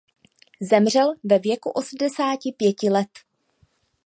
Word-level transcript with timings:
Zemřel 0.61 1.13
ve 1.23 1.39
věku 1.39 1.69
osmdesáti 1.69 2.51
pěti 2.57 2.89
let. 2.89 3.09